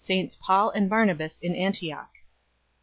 Paul 0.39 0.71
and 0.71 0.89
Barnabas 0.89 1.37
in 1.37 1.53
Antioch. 1.55 2.09